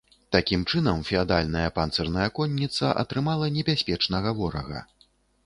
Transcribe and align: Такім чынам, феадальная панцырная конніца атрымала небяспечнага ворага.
Такім 0.35 0.61
чынам, 0.71 1.03
феадальная 1.09 1.65
панцырная 1.75 2.25
конніца 2.39 2.91
атрымала 3.03 3.53
небяспечнага 3.59 4.35
ворага. 4.43 4.85